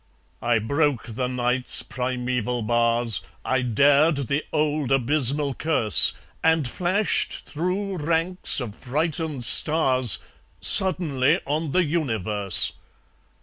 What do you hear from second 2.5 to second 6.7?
bars, I dared the old abysmal curse, And